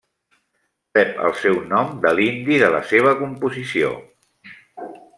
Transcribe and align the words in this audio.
Rep 0.99 1.19
el 1.25 1.35
seu 1.41 1.59
nom 1.75 1.93
de 2.07 2.15
l'indi 2.21 2.59
de 2.65 2.73
la 2.79 2.83
seva 2.95 3.15
composició. 3.23 3.97